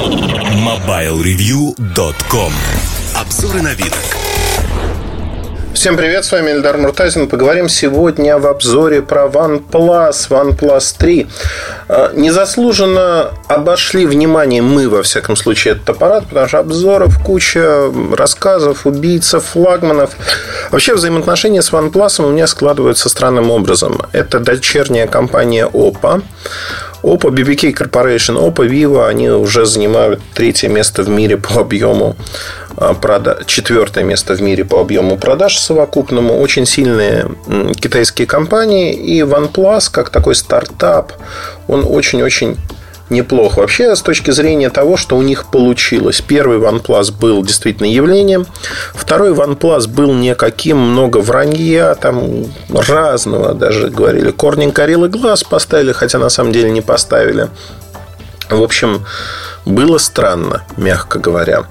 [0.00, 2.52] MobileReview.com
[3.14, 3.92] Обзоры на вид.
[5.74, 7.28] Всем привет, с вами Эльдар Муртазин.
[7.28, 11.26] Поговорим сегодня в обзоре про OnePlus, OnePlus 3.
[11.88, 18.86] А, незаслуженно обошли внимание мы, во всяком случае, этот аппарат, потому что обзоров, куча рассказов,
[18.86, 20.16] убийцев, флагманов.
[20.70, 24.00] Вообще взаимоотношения с OnePlus у меня складываются странным образом.
[24.12, 26.22] Это дочерняя компания Oppo.
[27.02, 32.16] Oppo, BBK Corporation, Oppo, Vivo, они уже занимают третье место в мире по объему
[32.76, 36.38] а, продаж, четвертое место в мире по объему продаж совокупному.
[36.38, 37.28] Очень сильные
[37.74, 38.92] китайские компании.
[38.92, 41.12] И OnePlus, как такой стартап,
[41.68, 42.58] он очень-очень
[43.10, 43.60] неплохо.
[43.60, 46.20] Вообще, с точки зрения того, что у них получилось.
[46.20, 48.46] Первый OnePlus был действительно явлением.
[48.94, 54.30] Второй OnePlus был никаким, много вранья, там разного даже говорили.
[54.30, 57.48] Корнинг горелый глаз поставили, хотя на самом деле не поставили.
[58.48, 59.04] В общем,
[59.64, 61.64] было странно, мягко говоря.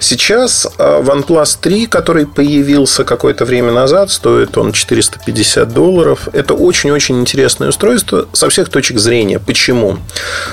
[0.00, 6.28] Сейчас а, OnePlus 3, который появился какое-то время назад, стоит он 450 долларов.
[6.32, 9.38] Это очень-очень интересное устройство со всех точек зрения.
[9.38, 9.98] Почему?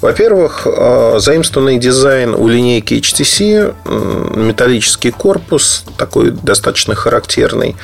[0.00, 3.74] Во-первых, а, заимствованный дизайн у линейки HTC,
[4.36, 7.76] металлический корпус, такой достаточно характерный.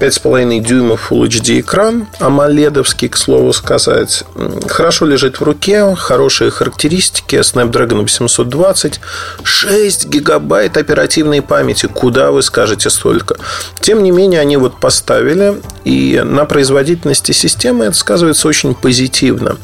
[0.00, 4.24] 5,5 дюймов Full HD экран, амоледовский, к слову сказать.
[4.68, 9.00] Хорошо лежит в руке, хорошие характеристики, Snapdragon 820,
[9.42, 11.86] 6 гигабайт оперативной памяти.
[11.86, 13.36] Куда вы скажете столько?
[13.80, 19.56] Тем не менее, они вот поставили, и на производительности системы это сказывается очень позитивно.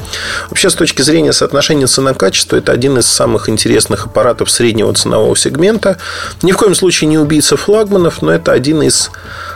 [0.48, 5.98] Вообще, с точки зрения соотношения цена-качество, это один из самых интересных аппаратов среднего ценового сегмента.
[6.42, 9.10] Ни в коем случае не убийца флагманов, но это один из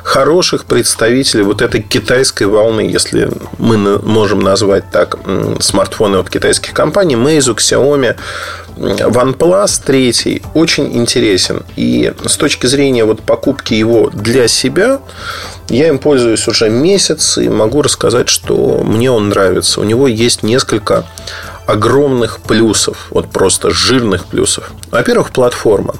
[0.08, 3.28] хороших представителей вот этой китайской волны, если
[3.58, 5.18] мы можем назвать так
[5.60, 8.16] смартфоны от китайских компаний, Meizu, Xiaomi,
[8.76, 11.62] OnePlus 3 очень интересен.
[11.76, 15.00] И с точки зрения вот покупки его для себя,
[15.68, 19.80] я им пользуюсь уже месяц и могу рассказать, что мне он нравится.
[19.82, 21.04] У него есть несколько
[21.68, 24.70] огромных плюсов, вот просто жирных плюсов.
[24.90, 25.94] Во-первых, платформа.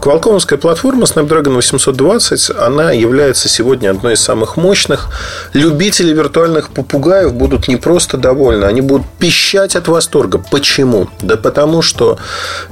[0.00, 5.08] Квалкомовская платформа Snapdragon 820, она является сегодня одной из самых мощных.
[5.54, 10.38] Любители виртуальных попугаев будут не просто довольны, они будут пищать от восторга.
[10.38, 11.08] Почему?
[11.20, 12.18] Да потому что,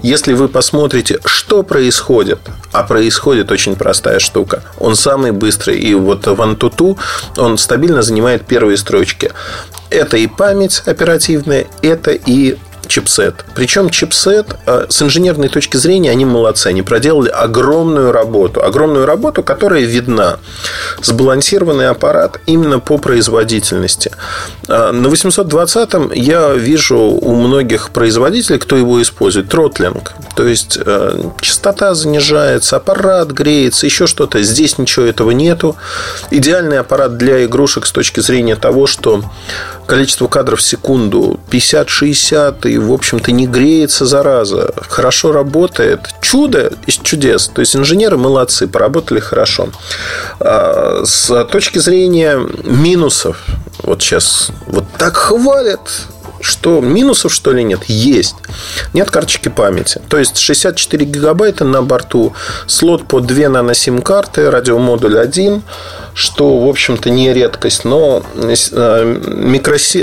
[0.02, 2.38] если вы посмотрите, что происходит,
[2.72, 4.62] а происходит очень простая штука.
[4.78, 5.78] Он самый быстрый.
[5.78, 6.98] И вот в Antutu
[7.36, 9.32] он стабильно занимает первые строчки.
[9.90, 12.56] Это и память оперативная, это и
[12.86, 13.44] чипсет.
[13.54, 16.68] Причем чипсет э, с инженерной точки зрения они молодцы.
[16.68, 18.62] Они проделали огромную работу.
[18.62, 20.38] Огромную работу, которая видна.
[21.02, 24.12] Сбалансированный аппарат именно по производительности.
[24.68, 30.12] Э, на 820-м я вижу у многих производителей, кто его использует, тротлинг.
[30.34, 34.42] То есть э, частота занижается, аппарат греется, еще что-то.
[34.42, 35.76] Здесь ничего этого нету.
[36.30, 39.22] Идеальный аппарат для игрушек с точки зрения того, что
[39.86, 44.72] количество кадров в секунду 50-60 и, в общем-то, не греется зараза.
[44.88, 46.00] Хорошо работает.
[46.20, 47.48] Чудо из чудес.
[47.48, 49.68] То есть, инженеры молодцы, поработали хорошо.
[50.40, 53.44] А, с точки зрения минусов,
[53.82, 55.80] вот сейчас вот так хвалят
[56.46, 57.80] что минусов, что ли, нет?
[57.88, 58.36] Есть.
[58.92, 60.00] Нет карточки памяти.
[60.08, 62.34] То есть 64 гигабайта на борту,
[62.68, 65.62] слот по 2 нано сим карты, радиомодуль 1,
[66.14, 69.98] что, в общем-то, не редкость, но microSD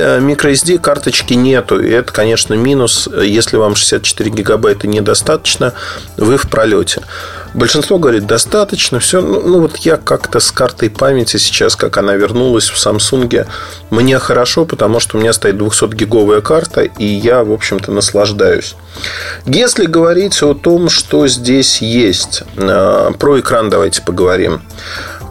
[0.75, 1.79] э, карточки нету.
[1.79, 3.07] И это, конечно, минус.
[3.21, 5.73] Если вам 64 гигабайта недостаточно,
[6.17, 7.03] вы в пролете.
[7.53, 9.21] Большинство говорит, достаточно, все.
[9.21, 13.45] Ну, ну, вот я как-то с картой памяти сейчас, как она вернулась в Samsung,
[13.89, 18.75] мне хорошо, потому что у меня стоит 200-гиговая карта, и я, в общем-то, наслаждаюсь.
[19.45, 24.61] Если говорить о том, что здесь есть, э, про экран давайте поговорим.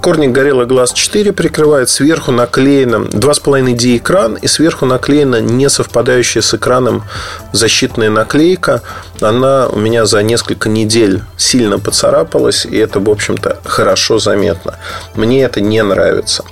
[0.03, 6.55] Корник Gorilla Glass 4 прикрывает сверху наклеено 2,5D экран и сверху наклеена не совпадающая с
[6.55, 7.05] экраном
[7.53, 8.83] защитная наклейка.
[9.23, 14.79] Она у меня за несколько недель сильно поцарапалась, и это, в общем-то, хорошо заметно.
[15.15, 16.45] Мне это не нравится.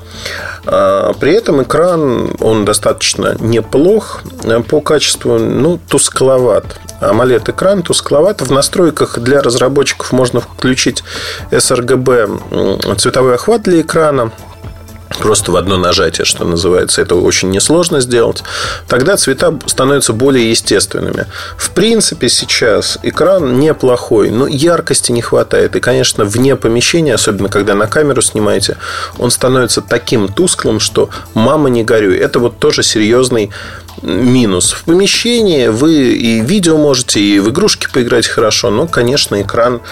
[0.66, 4.22] А, при этом экран, он достаточно неплох
[4.68, 6.64] по качеству, ну, тускловат.
[7.00, 8.42] AMOLED-экран тускловат.
[8.42, 11.02] В настройках для разработчиков можно включить
[11.50, 14.32] sRGB цветовой охват для экрана
[15.20, 17.02] просто в одно нажатие, что называется.
[17.02, 18.42] Это очень несложно сделать.
[18.88, 21.26] Тогда цвета становятся более естественными.
[21.56, 25.76] В принципе, сейчас экран неплохой, но яркости не хватает.
[25.76, 28.76] И, конечно, вне помещения, особенно когда на камеру снимаете,
[29.18, 32.16] он становится таким тусклым, что мама не горюй.
[32.16, 33.50] Это вот тоже серьезный
[34.02, 34.72] минус.
[34.72, 39.82] В помещении вы и видео можете, и в игрушки поиграть хорошо, но, конечно, экран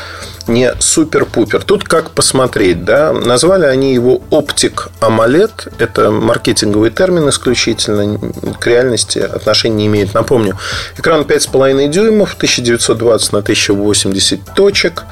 [0.48, 1.62] не супер-пупер.
[1.62, 3.12] Тут как посмотреть, да?
[3.12, 5.74] Назвали они его оптик AMOLED.
[5.78, 8.18] Это маркетинговый термин исключительно.
[8.58, 10.14] К реальности отношения не имеет.
[10.14, 10.58] Напомню,
[10.96, 15.04] экран 5,5 дюймов, 1920 на 1080 точек,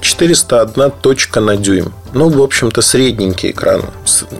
[0.00, 1.94] 401 точка на дюйм.
[2.12, 3.84] Ну, в общем-то, средненький экран,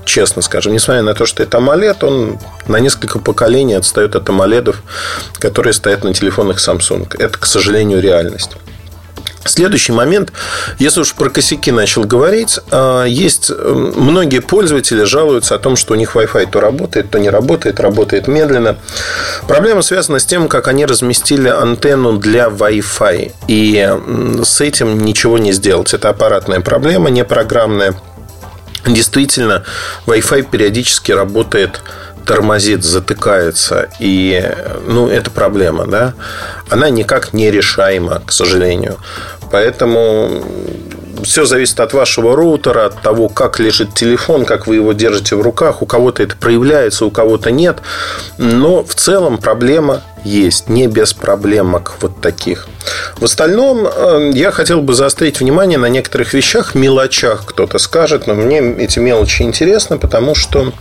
[0.05, 0.73] честно скажем.
[0.73, 4.75] Несмотря на то, что это AMOLED, он на несколько поколений отстает от AMOLED,
[5.39, 7.17] которые стоят на телефонах Samsung.
[7.19, 8.53] Это, к сожалению, реальность.
[9.45, 10.33] Следующий момент,
[10.79, 15.95] если уж про косяки начал говорить, а, есть э, многие пользователи жалуются о том, что
[15.95, 18.77] у них Wi-Fi то работает, то не работает, работает медленно.
[19.49, 23.33] Проблема связана с тем, как они разместили антенну для Wi-Fi.
[23.49, 23.99] И
[24.45, 25.93] с этим ничего не сделать.
[25.93, 27.95] Это аппаратная проблема, не программная.
[28.87, 29.65] Действительно,
[30.07, 31.81] Wi-Fi периодически работает
[32.25, 34.55] тормозит, затыкается, и
[34.87, 36.15] ну, это проблема, да,
[36.71, 38.99] она никак не решаема, к сожалению.
[39.53, 40.43] Поэтому
[41.23, 45.43] все зависит от вашего роутера, от того, как лежит телефон, как вы его держите в
[45.43, 45.83] руках.
[45.83, 47.79] У кого-то это проявляется, у кого-то нет.
[48.39, 52.69] Но в целом проблема есть, не без проблемок вот таких.
[53.17, 58.35] В остальном, э, я хотел бы заострить внимание на некоторых вещах, мелочах, кто-то скажет, но
[58.35, 60.73] мне эти мелочи интересны, потому что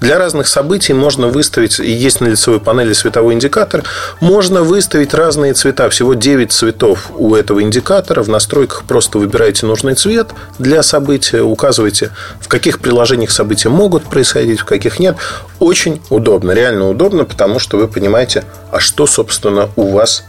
[0.00, 3.84] для разных событий можно выставить, есть на лицевой панели световой индикатор,
[4.20, 9.94] можно выставить разные цвета, всего 9 цветов у этого индикатора, в настройках просто выбираете нужный
[9.94, 12.10] цвет для события, указываете,
[12.40, 15.16] в каких приложениях события могут происходить, в каких нет.
[15.64, 20.24] Очень удобно, реально удобно, потому что вы понимаете, а что, собственно, у вас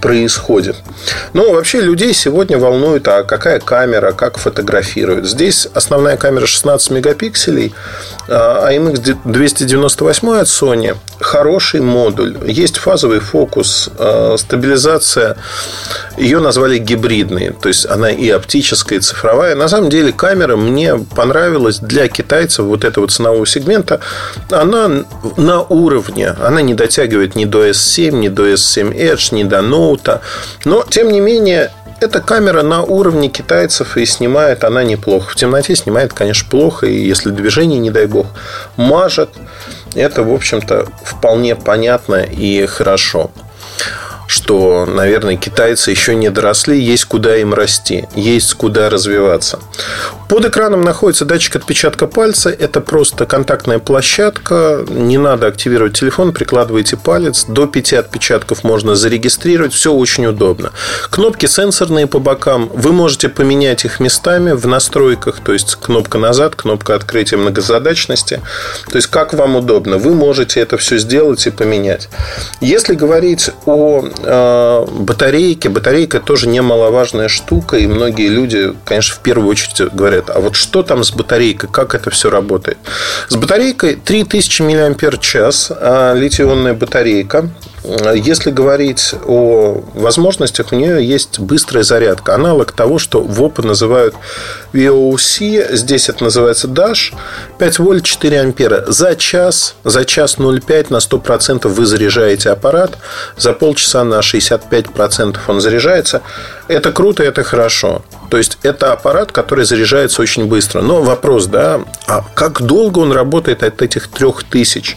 [0.00, 0.76] происходит.
[1.32, 5.26] Ну, вообще людей сегодня волнует, а какая камера, как фотографируют.
[5.26, 7.74] Здесь основная камера 16 мегапикселей,
[8.30, 12.36] а IMX 298 от Sony хороший модуль.
[12.46, 15.36] Есть фазовый фокус, а, стабилизация.
[16.16, 17.52] Ее назвали гибридной.
[17.60, 19.54] То есть, она и оптическая, и цифровая.
[19.54, 24.00] На самом деле, камера мне понравилась для китайцев вот этого ценового сегмента.
[24.50, 25.04] Она
[25.36, 26.28] на уровне.
[26.28, 30.22] Она не дотягивает ни до S7, ни до S7 Edge, ни до ноута.
[30.64, 31.70] Но, тем не менее,
[32.00, 35.30] эта камера на уровне китайцев и снимает она неплохо.
[35.30, 36.86] В темноте снимает, конечно, плохо.
[36.86, 38.26] И если движение, не дай бог,
[38.76, 39.30] мажет,
[39.94, 43.30] это, в общем-то, вполне понятно и хорошо
[44.30, 49.58] что, наверное, китайцы еще не доросли, есть куда им расти, есть куда развиваться.
[50.30, 52.50] Под экраном находится датчик отпечатка пальца.
[52.50, 54.84] Это просто контактная площадка.
[54.88, 57.46] Не надо активировать телефон, прикладываете палец.
[57.48, 59.72] До 5 отпечатков можно зарегистрировать.
[59.72, 60.70] Все очень удобно.
[61.10, 62.70] Кнопки сенсорные по бокам.
[62.72, 65.40] Вы можете поменять их местами в настройках.
[65.40, 68.40] То есть, кнопка назад, кнопка открытия многозадачности.
[68.88, 69.98] То есть, как вам удобно.
[69.98, 72.08] Вы можете это все сделать и поменять.
[72.60, 77.76] Если говорить о э, батарейке, батарейка тоже немаловажная штука.
[77.76, 81.94] И многие люди, конечно, в первую очередь говорят, а вот что там с батарейкой, как
[81.94, 82.78] это все работает?
[83.28, 87.50] С батарейкой 3000 мАч, а литий-ионная батарейка.
[87.82, 92.34] Если говорить о возможностях, у нее есть быстрая зарядка.
[92.34, 94.14] Аналог того, что в ОПА называют
[94.74, 97.14] VOC, здесь это называется DASH,
[97.58, 98.84] 5 вольт 4 ампера.
[98.86, 102.98] За час, за час 0,5 на 100% вы заряжаете аппарат,
[103.38, 106.20] за полчаса на 65% он заряжается.
[106.68, 108.02] Это круто, это хорошо.
[108.30, 110.80] То есть, это аппарат, который заряжается очень быстро.
[110.82, 114.96] Но вопрос, да, а как долго он работает от этих 3000?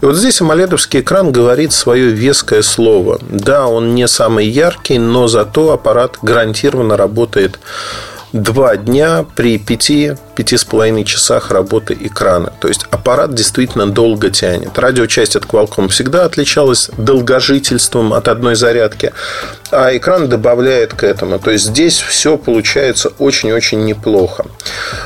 [0.00, 3.18] И вот здесь амоледовский экран говорит свое веское слово.
[3.22, 7.58] Да, он не самый яркий, но зато аппарат гарантированно работает
[8.34, 12.52] два дня при пяти пяти с половиной часах работы экрана.
[12.60, 14.78] То есть аппарат действительно долго тянет.
[14.78, 19.12] Радиочасть от Qualcomm всегда отличалась долгожительством от одной зарядки,
[19.70, 21.38] а экран добавляет к этому.
[21.38, 24.46] То есть здесь все получается очень-очень неплохо.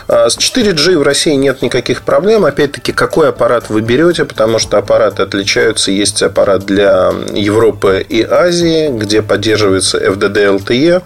[0.09, 2.45] А с 4G в России нет никаких проблем.
[2.45, 5.91] Опять-таки, какой аппарат вы берете, потому что аппараты отличаются.
[5.91, 11.03] Есть аппарат для Европы и Азии, где поддерживается FDD LTE.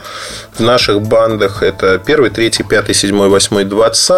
[0.54, 4.11] В наших бандах это 1, 3, 5, 7, 8, 20.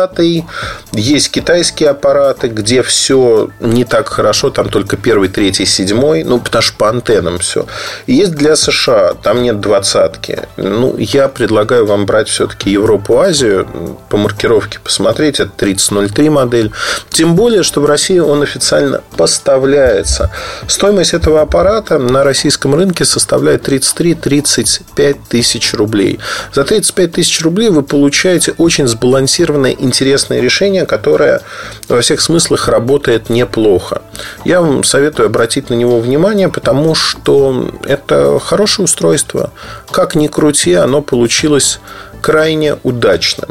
[0.93, 6.63] Есть китайские аппараты, где все не так хорошо, там только 1, 3, 7, ну, потому
[6.63, 7.67] что по антеннам все.
[8.07, 10.41] Есть для США, там нет двадцатки.
[10.57, 13.67] Ну, я предлагаю вам брать все-таки Европу, Азию
[14.09, 16.73] по маркировке посмотреть, это 3003 модель.
[17.11, 20.31] Тем более, что в России он официально поставляется.
[20.67, 26.19] Стоимость этого аппарата на российском рынке составляет 33-35 тысяч рублей.
[26.53, 31.41] За 35 тысяч рублей вы получаете очень сбалансированное интересное решение, которое
[31.89, 34.03] во всех смыслах работает неплохо.
[34.45, 39.53] Я вам советую обратить на него внимание, потому что это хорошее устройство.
[39.91, 41.81] Как ни крути, оно получилось
[42.21, 43.51] крайне удачным.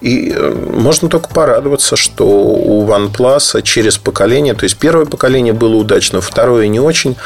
[0.00, 5.76] И э, можно только порадоваться, что у OnePlus через поколение, то есть первое поколение было
[5.76, 7.16] удачным, второе не очень,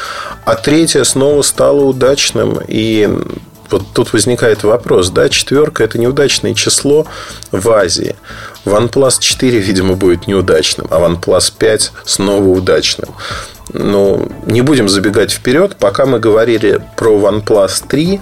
[0.45, 2.59] а третье снова стало удачным.
[2.67, 3.09] И
[3.71, 7.05] вот тут возникает вопрос, да, четверка– это неудачное число
[7.51, 8.15] в Азии.
[8.65, 13.09] OnePlus 4, видимо, будет неудачным, а OnePlus 5 снова удачным.
[13.73, 15.75] Но не будем забегать вперед.
[15.77, 18.19] Пока мы говорили про OnePlus 3,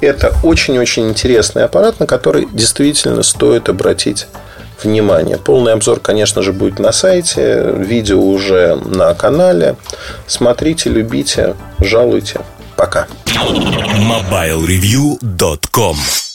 [0.00, 4.26] это очень-очень интересный аппарат, на который действительно стоит обратить
[4.82, 5.36] внимание.
[5.38, 7.74] Полный обзор, конечно же, будет на сайте.
[7.76, 9.76] Видео уже на канале.
[10.26, 12.40] Смотрите, любите, жалуйте.
[12.80, 13.04] Пока.
[14.08, 16.29] MobileReview.com